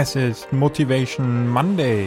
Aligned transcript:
Es 0.00 0.14
ist 0.14 0.52
Motivation 0.52 1.48
Monday. 1.48 2.06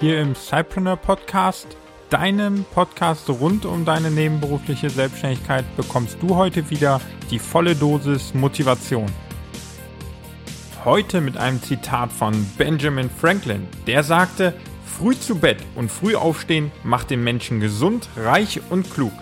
Hier 0.00 0.22
im 0.22 0.34
Cypreneur 0.34 0.96
Podcast, 0.96 1.66
deinem 2.08 2.64
Podcast 2.72 3.28
rund 3.28 3.66
um 3.66 3.84
deine 3.84 4.10
nebenberufliche 4.10 4.88
Selbstständigkeit, 4.88 5.66
bekommst 5.76 6.16
du 6.22 6.34
heute 6.34 6.70
wieder 6.70 6.98
die 7.30 7.38
volle 7.38 7.76
Dosis 7.76 8.32
Motivation. 8.32 9.04
Heute 10.86 11.20
mit 11.20 11.36
einem 11.36 11.62
Zitat 11.62 12.10
von 12.10 12.46
Benjamin 12.56 13.10
Franklin, 13.10 13.68
der 13.86 14.02
sagte, 14.02 14.54
früh 14.86 15.14
zu 15.14 15.34
Bett 15.34 15.58
und 15.74 15.92
früh 15.92 16.14
aufstehen 16.14 16.72
macht 16.84 17.10
den 17.10 17.22
Menschen 17.22 17.60
gesund, 17.60 18.08
reich 18.16 18.62
und 18.70 18.90
klug. 18.90 19.12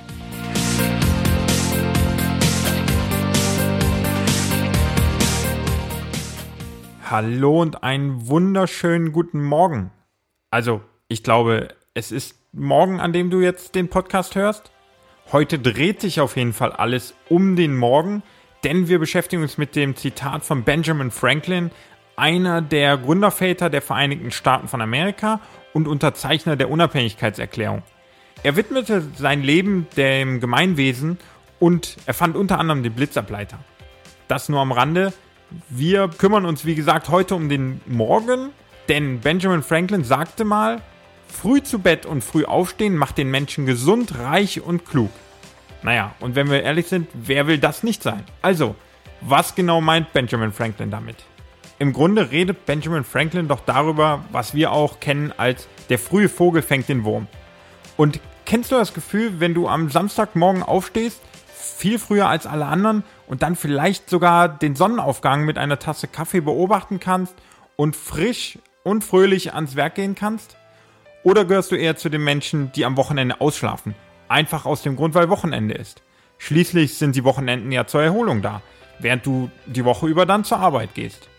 Hallo 7.10 7.60
und 7.60 7.82
einen 7.82 8.28
wunderschönen 8.28 9.10
guten 9.10 9.42
Morgen. 9.42 9.90
Also, 10.52 10.80
ich 11.08 11.24
glaube, 11.24 11.74
es 11.92 12.12
ist 12.12 12.38
morgen, 12.52 13.00
an 13.00 13.12
dem 13.12 13.30
du 13.30 13.40
jetzt 13.40 13.74
den 13.74 13.88
Podcast 13.88 14.36
hörst. 14.36 14.70
Heute 15.32 15.58
dreht 15.58 16.00
sich 16.00 16.20
auf 16.20 16.36
jeden 16.36 16.52
Fall 16.52 16.70
alles 16.70 17.14
um 17.28 17.56
den 17.56 17.76
Morgen, 17.76 18.22
denn 18.62 18.86
wir 18.86 19.00
beschäftigen 19.00 19.42
uns 19.42 19.58
mit 19.58 19.74
dem 19.74 19.96
Zitat 19.96 20.44
von 20.44 20.62
Benjamin 20.62 21.10
Franklin, 21.10 21.72
einer 22.14 22.62
der 22.62 22.96
Gründerväter 22.96 23.70
der 23.70 23.82
Vereinigten 23.82 24.30
Staaten 24.30 24.68
von 24.68 24.80
Amerika 24.80 25.40
und 25.72 25.88
Unterzeichner 25.88 26.54
der 26.54 26.70
Unabhängigkeitserklärung. 26.70 27.82
Er 28.44 28.54
widmete 28.54 29.02
sein 29.16 29.42
Leben 29.42 29.88
dem 29.96 30.38
Gemeinwesen 30.38 31.18
und 31.58 31.96
erfand 32.06 32.36
unter 32.36 32.60
anderem 32.60 32.84
den 32.84 32.92
Blitzableiter. 32.92 33.58
Das 34.28 34.48
nur 34.48 34.60
am 34.60 34.70
Rande. 34.70 35.12
Wir 35.68 36.08
kümmern 36.08 36.44
uns, 36.44 36.64
wie 36.64 36.74
gesagt, 36.74 37.08
heute 37.08 37.34
um 37.34 37.48
den 37.48 37.80
Morgen, 37.86 38.50
denn 38.88 39.20
Benjamin 39.20 39.62
Franklin 39.62 40.04
sagte 40.04 40.44
mal, 40.44 40.80
früh 41.28 41.62
zu 41.62 41.78
Bett 41.78 42.06
und 42.06 42.22
früh 42.22 42.44
aufstehen 42.44 42.96
macht 42.96 43.18
den 43.18 43.30
Menschen 43.30 43.66
gesund, 43.66 44.18
reich 44.18 44.60
und 44.60 44.86
klug. 44.86 45.10
Naja, 45.82 46.14
und 46.20 46.34
wenn 46.34 46.50
wir 46.50 46.62
ehrlich 46.62 46.86
sind, 46.86 47.08
wer 47.14 47.46
will 47.46 47.58
das 47.58 47.82
nicht 47.82 48.02
sein? 48.02 48.24
Also, 48.42 48.74
was 49.20 49.54
genau 49.54 49.80
meint 49.80 50.12
Benjamin 50.12 50.52
Franklin 50.52 50.90
damit? 50.90 51.16
Im 51.78 51.92
Grunde 51.92 52.30
redet 52.30 52.66
Benjamin 52.66 53.04
Franklin 53.04 53.48
doch 53.48 53.60
darüber, 53.60 54.22
was 54.32 54.54
wir 54.54 54.72
auch 54.72 55.00
kennen 55.00 55.32
als 55.36 55.66
der 55.88 55.98
frühe 55.98 56.28
Vogel 56.28 56.62
fängt 56.62 56.88
den 56.88 57.04
Wurm. 57.04 57.26
Und 57.96 58.20
kennst 58.44 58.70
du 58.70 58.76
das 58.76 58.92
Gefühl, 58.92 59.40
wenn 59.40 59.54
du 59.54 59.66
am 59.66 59.90
Samstagmorgen 59.90 60.62
aufstehst 60.62 61.20
viel 61.80 61.98
früher 61.98 62.28
als 62.28 62.46
alle 62.46 62.66
anderen 62.66 63.04
und 63.26 63.42
dann 63.42 63.56
vielleicht 63.56 64.10
sogar 64.10 64.48
den 64.48 64.76
Sonnenaufgang 64.76 65.46
mit 65.46 65.56
einer 65.56 65.78
Tasse 65.78 66.08
Kaffee 66.08 66.40
beobachten 66.40 67.00
kannst 67.00 67.34
und 67.76 67.96
frisch 67.96 68.58
und 68.84 69.02
fröhlich 69.02 69.54
ans 69.54 69.76
Werk 69.76 69.94
gehen 69.94 70.14
kannst? 70.14 70.56
Oder 71.22 71.46
gehörst 71.46 71.72
du 71.72 71.76
eher 71.76 71.96
zu 71.96 72.10
den 72.10 72.22
Menschen, 72.22 72.70
die 72.72 72.84
am 72.84 72.98
Wochenende 72.98 73.40
ausschlafen? 73.40 73.94
Einfach 74.28 74.66
aus 74.66 74.82
dem 74.82 74.94
Grund, 74.94 75.14
weil 75.14 75.30
Wochenende 75.30 75.74
ist. 75.74 76.02
Schließlich 76.36 76.98
sind 76.98 77.16
die 77.16 77.24
Wochenenden 77.24 77.72
ja 77.72 77.86
zur 77.86 78.02
Erholung 78.02 78.42
da, 78.42 78.60
während 78.98 79.24
du 79.24 79.50
die 79.64 79.84
Woche 79.84 80.06
über 80.06 80.26
dann 80.26 80.44
zur 80.44 80.58
Arbeit 80.58 80.94
gehst. 80.94 81.30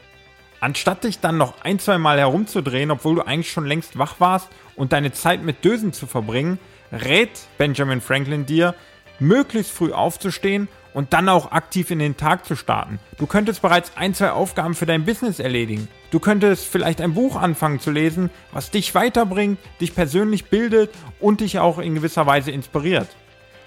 Anstatt 0.60 1.04
dich 1.04 1.20
dann 1.20 1.38
noch 1.38 1.62
ein, 1.62 1.78
zwei 1.78 2.00
Mal 2.00 2.20
herumzudrehen, 2.20 2.90
obwohl 2.90 3.16
du 3.16 3.22
eigentlich 3.22 3.52
schon 3.52 3.66
längst 3.66 3.98
wach 4.00 4.20
warst 4.20 4.50
und 4.76 4.92
deine 4.92 5.12
Zeit 5.12 5.44
mit 5.44 5.64
Dösen 5.64 5.94
zu 5.94 6.08
verbringen, 6.08 6.58
rät 6.92 7.32
Benjamin 7.60 8.02
Franklin 8.02 8.48
dir, 8.48 8.74
möglichst 9.22 9.72
früh 9.72 9.94
aufzustehen 9.94 10.68
und 10.94 11.14
dann 11.14 11.30
auch 11.30 11.52
aktiv 11.52 11.92
in 11.92 12.00
den 12.00 12.18
Tag 12.18 12.46
zu 12.46 12.56
starten. 12.56 13.00
Du 13.18 13.28
könntest 13.28 13.62
bereits 13.62 13.94
ein, 13.96 14.14
zwei 14.14 14.32
Aufgaben 14.32 14.76
für 14.76 14.86
dein 14.86 15.06
Business 15.06 15.40
erledigen. 15.40 15.88
Du 16.10 16.20
könntest 16.20 16.66
vielleicht 16.66 17.00
ein 17.00 17.14
Buch 17.14 17.36
anfangen 17.36 17.80
zu 17.80 17.92
lesen, 17.92 18.30
was 18.52 18.72
dich 18.72 18.94
weiterbringt, 18.94 19.60
dich 19.80 19.96
persönlich 19.96 20.46
bildet 20.46 20.92
und 21.20 21.42
dich 21.42 21.60
auch 21.60 21.80
in 21.80 21.96
gewisser 21.96 22.26
Weise 22.26 22.52
inspiriert. 22.52 23.08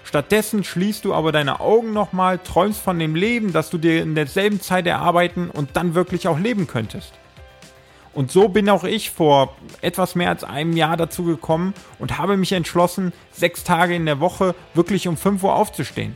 Stattdessen 0.03 0.63
schließt 0.63 1.03
du 1.03 1.15
aber 1.15 1.31
deine 1.31 1.59
Augen 1.59 1.91
nochmal, 1.91 2.37
träumst 2.37 2.79
von 2.79 2.99
dem 2.99 3.15
Leben, 3.15 3.53
das 3.53 3.71
du 3.71 3.79
dir 3.79 4.03
in 4.03 4.13
derselben 4.13 4.61
Zeit 4.61 4.85
erarbeiten 4.85 5.49
und 5.49 5.71
dann 5.73 5.95
wirklich 5.95 6.27
auch 6.27 6.37
leben 6.37 6.67
könntest. 6.67 7.13
Und 8.15 8.31
so 8.31 8.47
bin 8.47 8.69
auch 8.69 8.85
ich 8.85 9.11
vor 9.11 9.55
etwas 9.81 10.15
mehr 10.15 10.29
als 10.29 10.45
einem 10.45 10.75
Jahr 10.77 10.95
dazu 10.95 11.25
gekommen 11.25 11.73
und 11.99 12.17
habe 12.17 12.37
mich 12.37 12.53
entschlossen, 12.53 13.11
sechs 13.31 13.65
Tage 13.65 13.93
in 13.93 14.05
der 14.05 14.21
Woche 14.21 14.55
wirklich 14.73 15.09
um 15.09 15.17
5 15.17 15.43
Uhr 15.43 15.53
aufzustehen. 15.53 16.15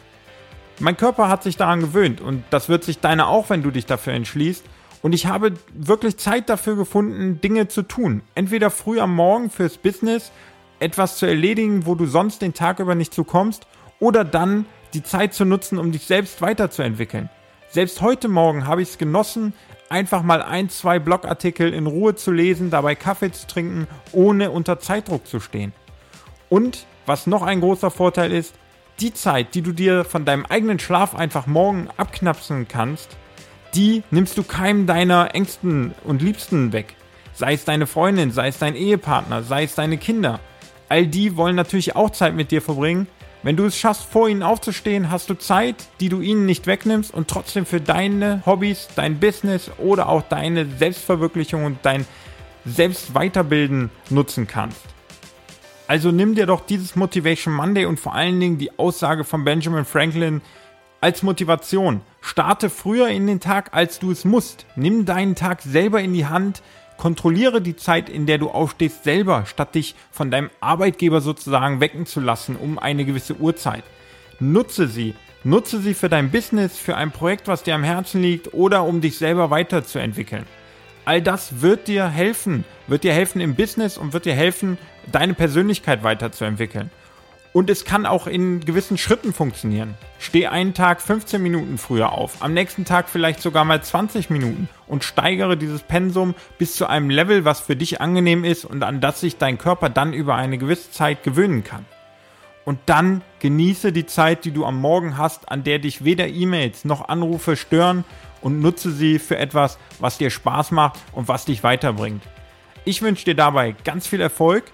Mein 0.80 0.96
Körper 0.96 1.28
hat 1.28 1.44
sich 1.44 1.58
daran 1.58 1.82
gewöhnt 1.82 2.22
und 2.22 2.46
das 2.52 2.70
wird 2.70 2.86
sich 2.86 3.00
deiner 3.00 3.28
auch, 3.28 3.50
wenn 3.50 3.64
du 3.64 3.70
dich 3.70 3.86
dafür 3.86 4.14
entschließt. 4.14 4.64
Und 5.02 5.14
ich 5.14 5.26
habe 5.26 5.54
wirklich 5.74 6.18
Zeit 6.18 6.50
dafür 6.50 6.78
gefunden, 6.78 7.42
Dinge 7.42 7.68
zu 7.68 7.82
tun. 7.82 8.22
Entweder 8.34 8.70
früh 8.70 9.02
am 9.02 9.14
Morgen 9.14 9.50
fürs 9.50 9.78
Business, 9.78 10.32
etwas 10.80 11.18
zu 11.18 11.26
erledigen, 11.26 11.86
wo 11.86 11.96
du 11.96 12.06
sonst 12.06 12.42
den 12.42 12.54
Tag 12.54 12.80
über 12.80 12.96
nicht 12.96 13.14
zukommst, 13.14 13.68
oder 14.00 14.24
dann 14.24 14.66
die 14.94 15.04
Zeit 15.04 15.34
zu 15.34 15.44
nutzen, 15.44 15.78
um 15.78 15.92
dich 15.92 16.06
selbst 16.06 16.42
weiterzuentwickeln. 16.42 17.30
Selbst 17.70 18.02
heute 18.02 18.30
Morgen 18.30 18.66
habe 18.66 18.82
ich 18.82 18.90
es 18.90 18.98
genossen, 18.98 19.54
einfach 19.90 20.24
mal 20.24 20.42
ein, 20.42 20.70
zwei 20.70 21.00
Blogartikel 21.00 21.74
in 21.74 21.88
Ruhe 21.88 22.16
zu 22.16 22.32
lesen, 22.32 22.70
dabei 22.70 22.96
Kaffee 22.96 23.32
zu 23.32 23.48
trinken, 23.48 23.88
ohne 24.12 24.52
unter 24.52 24.80
Zeitdruck 24.80 25.28
zu 25.28 25.40
stehen. 25.40 25.74
Und 26.50 26.86
was 27.06 27.28
noch 27.28 27.42
ein 27.42 27.62
großer 27.62 27.92
Vorteil 27.92 28.32
ist, 28.32 28.56
die 29.00 29.14
Zeit, 29.14 29.56
die 29.56 29.62
du 29.62 29.72
dir 29.72 30.04
von 30.04 30.26
deinem 30.26 30.46
eigenen 30.46 30.80
Schlaf 30.80 31.16
einfach 31.16 31.48
morgen 31.48 31.88
abknapsen 31.98 32.68
kannst, 32.68 33.18
die 33.76 34.04
nimmst 34.12 34.38
du 34.38 34.44
keinem 34.44 34.88
deiner 34.88 35.36
Ängsten 35.36 35.94
und 36.04 36.22
Liebsten 36.22 36.74
weg. 36.74 36.96
Sei 37.34 37.54
es 37.54 37.66
deine 37.66 37.88
Freundin, 37.88 38.32
sei 38.32 38.50
es 38.50 38.58
dein 38.58 38.76
Ehepartner, 38.76 39.44
sei 39.44 39.64
es 39.64 39.76
deine 39.76 39.98
Kinder. 39.98 40.40
All 40.90 41.08
die 41.08 41.38
wollen 41.38 41.56
natürlich 41.56 41.96
auch 41.96 42.10
Zeit 42.10 42.36
mit 42.36 42.52
dir 42.52 42.62
verbringen 42.62 43.08
wenn 43.42 43.56
du 43.56 43.66
es 43.66 43.78
schaffst, 43.78 44.04
vor 44.04 44.28
ihnen 44.28 44.44
aufzustehen, 44.44 45.10
hast 45.10 45.30
du 45.30 45.34
Zeit, 45.34 45.88
die 46.02 46.10
du 46.10 46.20
ihnen 46.20 46.46
nicht 46.46 46.68
wegnimmst 46.68 47.14
und 47.14 47.30
trotzdem 47.30 47.66
für 47.66 47.80
deine 47.80 48.44
Hobbys, 48.46 48.90
dein 48.96 49.20
Business 49.20 49.72
oder 49.78 50.10
auch 50.10 50.24
deine 50.24 50.66
Selbstverwirklichung 50.66 51.64
und 51.64 51.80
dein 51.84 52.06
Selbstweiterbilden 52.66 53.90
nutzen 54.10 54.46
kannst. 54.46 54.82
Also 55.88 56.12
nimm 56.12 56.36
dir 56.36 56.46
doch 56.46 56.62
dieses 56.66 56.96
Motivation 56.96 57.54
Monday 57.54 57.86
und 57.86 58.00
vor 58.00 58.14
allen 58.14 58.40
Dingen 58.40 58.58
die 58.58 58.78
Aussage 58.78 59.24
von 59.24 59.46
Benjamin 59.46 59.86
Franklin 59.86 60.42
als 61.02 61.24
Motivation. 61.24 62.02
Starte 62.22 62.70
früher 62.70 63.08
in 63.08 63.26
den 63.26 63.40
Tag, 63.40 63.74
als 63.74 64.00
du 64.00 64.12
es 64.12 64.26
musst. 64.26 64.66
Nimm 64.76 65.06
deinen 65.06 65.36
Tag 65.36 65.62
selber 65.62 66.02
in 66.02 66.14
die 66.14 66.28
Hand, 66.28 66.62
Kontrolliere 67.00 67.62
die 67.62 67.78
Zeit, 67.78 68.10
in 68.10 68.26
der 68.26 68.40
du 68.40 68.50
aufstehst, 68.50 69.06
selber, 69.06 69.46
statt 69.46 69.74
dich 69.74 69.96
von 70.12 70.32
deinem 70.32 70.50
Arbeitgeber 70.60 71.22
sozusagen 71.22 71.80
wecken 71.80 72.06
zu 72.06 72.20
lassen 72.20 72.58
um 72.58 72.78
eine 72.78 73.06
gewisse 73.06 73.38
Uhrzeit. 73.38 73.86
Nutze 74.42 74.88
sie. 74.90 75.16
Nutze 75.46 75.80
sie 75.80 75.94
für 75.94 76.10
dein 76.10 76.30
Business, 76.30 76.78
für 76.78 76.98
ein 76.98 77.12
Projekt, 77.12 77.48
was 77.48 77.64
dir 77.64 77.74
am 77.74 77.86
Herzen 77.86 78.22
liegt 78.22 78.54
oder 78.54 78.84
um 78.84 79.00
dich 79.00 79.18
selber 79.18 79.50
weiterzuentwickeln. 79.50 80.44
All 81.06 81.22
das 81.22 81.62
wird 81.62 81.88
dir 81.88 82.10
helfen, 82.10 82.66
wird 82.88 83.06
dir 83.06 83.14
helfen 83.14 83.40
im 83.40 83.56
Business 83.56 83.98
und 83.98 84.12
wird 84.12 84.26
dir 84.26 84.36
helfen, 84.36 84.78
deine 85.10 85.36
Persönlichkeit 85.36 86.04
weiterzuentwickeln. 86.04 86.92
Und 87.52 87.70
es 87.70 87.84
kann 87.84 88.06
auch 88.06 88.28
in 88.28 88.60
gewissen 88.60 88.98
Schritten 88.98 89.34
funktionieren. 89.34 89.96
Steh 90.20 90.48
einen 90.48 90.76
Tag 90.76 91.02
15 91.02 91.42
Minuten 91.42 91.80
früher 91.80 92.12
auf, 92.12 92.44
am 92.44 92.54
nächsten 92.54 92.86
Tag 92.86 93.10
vielleicht 93.10 93.42
sogar 93.42 93.66
mal 93.66 93.82
20 93.82 94.30
Minuten 94.30 94.70
und 94.86 95.04
steigere 95.04 95.58
dieses 95.58 95.82
Pensum 95.82 96.36
bis 96.60 96.76
zu 96.76 96.86
einem 96.86 97.10
Level, 97.10 97.46
was 97.46 97.60
für 97.60 97.76
dich 97.76 98.02
angenehm 98.02 98.44
ist 98.44 98.66
und 98.66 98.84
an 98.84 99.02
das 99.02 99.22
sich 99.22 99.38
dein 99.38 99.58
Körper 99.58 99.90
dann 99.90 100.14
über 100.14 100.36
eine 100.36 100.60
gewisse 100.60 100.92
Zeit 100.92 101.24
gewöhnen 101.24 101.64
kann. 101.64 101.86
Und 102.66 102.80
dann 102.86 103.24
genieße 103.40 103.92
die 103.92 104.06
Zeit, 104.06 104.46
die 104.46 104.52
du 104.52 104.64
am 104.64 104.80
Morgen 104.80 105.18
hast, 105.18 105.52
an 105.52 105.64
der 105.64 105.80
dich 105.80 106.04
weder 106.04 106.28
E-Mails 106.28 106.86
noch 106.86 107.10
Anrufe 107.10 107.56
stören 107.56 108.04
und 108.42 108.62
nutze 108.62 108.92
sie 108.92 109.18
für 109.18 109.38
etwas, 109.38 109.80
was 110.00 110.20
dir 110.20 110.30
Spaß 110.30 110.70
macht 110.70 111.00
und 111.14 111.28
was 111.28 111.46
dich 111.46 111.64
weiterbringt. 111.64 112.22
Ich 112.86 113.02
wünsche 113.02 113.26
dir 113.26 113.36
dabei 113.36 113.76
ganz 113.84 114.06
viel 114.06 114.22
Erfolg 114.22 114.66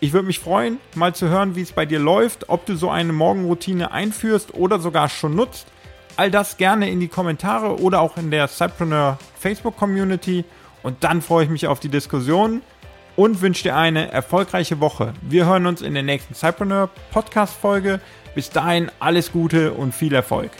ich 0.00 0.14
würde 0.14 0.26
mich 0.26 0.38
freuen, 0.38 0.78
mal 0.94 1.14
zu 1.14 1.28
hören, 1.28 1.56
wie 1.56 1.60
es 1.60 1.72
bei 1.72 1.84
dir 1.84 1.98
läuft, 1.98 2.48
ob 2.48 2.64
du 2.64 2.74
so 2.74 2.90
eine 2.90 3.12
Morgenroutine 3.12 3.92
einführst 3.92 4.54
oder 4.54 4.78
sogar 4.78 5.10
schon 5.10 5.36
nutzt. 5.36 5.66
All 6.16 6.30
das 6.30 6.56
gerne 6.56 6.90
in 6.90 7.00
die 7.00 7.08
Kommentare 7.08 7.80
oder 7.80 8.00
auch 8.00 8.16
in 8.16 8.30
der 8.30 8.48
Cypreneur 8.48 9.18
Facebook 9.38 9.76
Community. 9.76 10.44
Und 10.82 11.04
dann 11.04 11.20
freue 11.20 11.44
ich 11.44 11.50
mich 11.50 11.66
auf 11.66 11.80
die 11.80 11.90
Diskussion 11.90 12.62
und 13.14 13.42
wünsche 13.42 13.64
dir 13.64 13.76
eine 13.76 14.10
erfolgreiche 14.10 14.80
Woche. 14.80 15.12
Wir 15.20 15.44
hören 15.44 15.66
uns 15.66 15.82
in 15.82 15.92
der 15.92 16.02
nächsten 16.02 16.34
Cypreneur 16.34 16.88
Podcast 17.12 17.54
Folge. 17.54 18.00
Bis 18.34 18.48
dahin 18.48 18.90
alles 19.00 19.32
Gute 19.32 19.72
und 19.72 19.94
viel 19.94 20.14
Erfolg. 20.14 20.50